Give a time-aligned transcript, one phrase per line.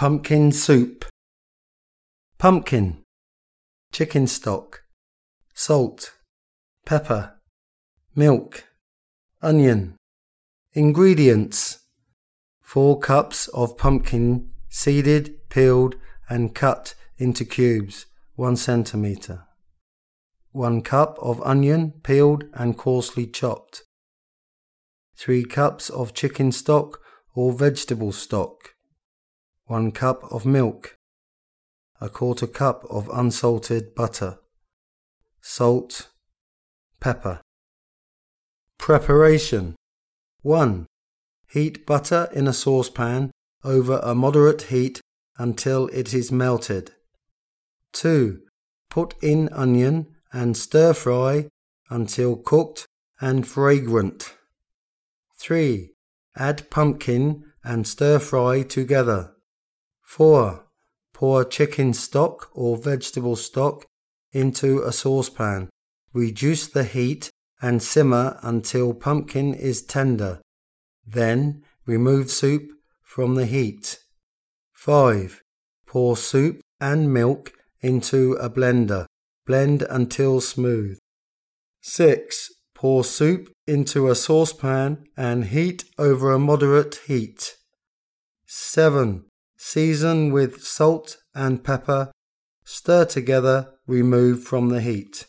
[0.00, 1.04] Pumpkin soup.
[2.38, 3.02] Pumpkin.
[3.92, 4.84] Chicken stock.
[5.52, 6.12] Salt.
[6.86, 7.34] Pepper.
[8.16, 8.64] Milk.
[9.42, 9.96] Onion.
[10.72, 11.80] Ingredients
[12.62, 15.96] 4 cups of pumpkin seeded, peeled,
[16.30, 18.06] and cut into cubes,
[18.36, 19.48] 1 centimetre.
[20.52, 23.82] 1 cup of onion, peeled and coarsely chopped.
[25.18, 27.00] 3 cups of chicken stock
[27.34, 28.70] or vegetable stock.
[29.70, 30.96] 1 cup of milk.
[32.00, 34.40] A quarter cup of unsalted butter.
[35.42, 36.08] Salt.
[36.98, 37.40] Pepper.
[38.78, 39.76] Preparation
[40.42, 40.86] 1.
[41.52, 43.30] Heat butter in a saucepan
[43.62, 45.00] over a moderate heat
[45.38, 46.90] until it is melted.
[47.92, 48.40] 2.
[48.88, 51.46] Put in onion and stir fry
[51.88, 52.88] until cooked
[53.20, 54.34] and fragrant.
[55.38, 55.92] 3.
[56.36, 59.36] Add pumpkin and stir fry together.
[60.10, 60.64] 4.
[61.14, 63.86] Pour chicken stock or vegetable stock
[64.32, 65.70] into a saucepan.
[66.12, 67.30] Reduce the heat
[67.62, 70.40] and simmer until pumpkin is tender.
[71.06, 74.00] Then remove soup from the heat.
[74.72, 75.42] 5.
[75.86, 79.06] Pour soup and milk into a blender.
[79.46, 80.98] Blend until smooth.
[81.82, 82.50] 6.
[82.74, 87.54] Pour soup into a saucepan and heat over a moderate heat.
[88.46, 89.29] 7.
[89.62, 92.10] Season with salt and pepper.
[92.64, 95.26] Stir together, remove from the heat.